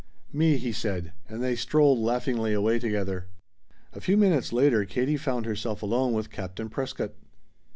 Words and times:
"Me," 0.33 0.57
he 0.57 0.71
said, 0.71 1.13
and 1.29 1.43
they 1.43 1.55
strolled 1.55 1.99
laughingly 1.99 2.53
away 2.53 2.79
together. 2.79 3.27
A 3.93 4.01
few 4.01 4.17
minutes 4.17 4.51
later 4.51 4.83
Katie 4.83 5.15
found 5.15 5.45
herself 5.45 5.83
alone 5.83 6.13
with 6.13 6.31
Captain 6.31 6.69
Prescott. 6.69 7.13